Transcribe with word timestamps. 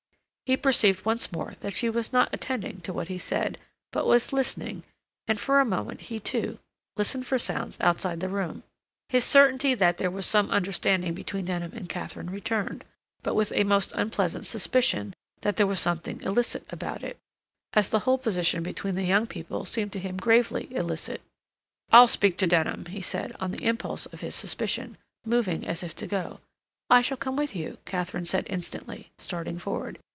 He 0.47 0.57
perceived 0.57 1.05
once 1.05 1.31
more 1.31 1.55
that 1.61 1.71
she 1.73 1.89
was 1.89 2.11
not 2.11 2.27
attending 2.33 2.81
to 2.81 2.91
what 2.91 3.07
he 3.07 3.17
said, 3.17 3.57
but 3.93 4.05
was 4.05 4.33
listening, 4.33 4.83
and 5.25 5.39
for 5.39 5.61
a 5.61 5.63
moment 5.63 6.01
he, 6.01 6.19
too, 6.19 6.59
listened 6.97 7.25
for 7.25 7.39
sounds 7.39 7.77
outside 7.79 8.19
the 8.19 8.27
room. 8.27 8.63
His 9.07 9.23
certainty 9.23 9.73
that 9.75 9.97
there 9.97 10.11
was 10.11 10.25
some 10.25 10.49
understanding 10.51 11.13
between 11.13 11.45
Denham 11.45 11.71
and 11.73 11.87
Katharine 11.87 12.29
returned, 12.29 12.83
but 13.23 13.33
with 13.33 13.53
a 13.55 13.63
most 13.63 13.93
unpleasant 13.93 14.45
suspicion 14.45 15.13
that 15.39 15.55
there 15.55 15.65
was 15.65 15.79
something 15.79 16.19
illicit 16.19 16.65
about 16.69 17.01
it, 17.01 17.17
as 17.71 17.89
the 17.89 17.99
whole 17.99 18.17
position 18.17 18.61
between 18.61 18.95
the 18.95 19.03
young 19.05 19.27
people 19.27 19.63
seemed 19.63 19.93
to 19.93 19.99
him 19.99 20.17
gravely 20.17 20.67
illicit. 20.75 21.21
"I'll 21.93 22.09
speak 22.09 22.37
to 22.39 22.47
Denham," 22.47 22.87
he 22.87 23.01
said, 23.01 23.33
on 23.39 23.51
the 23.51 23.63
impulse 23.65 24.05
of 24.07 24.19
his 24.19 24.35
suspicion, 24.35 24.97
moving 25.25 25.65
as 25.65 25.81
if 25.81 25.95
to 25.95 26.07
go. 26.07 26.41
"I 26.89 27.01
shall 27.01 27.15
come 27.15 27.37
with 27.37 27.55
you," 27.55 27.77
Katharine 27.85 28.25
said 28.25 28.45
instantly, 28.49 29.11
starting 29.17 29.57
forward. 29.57 29.97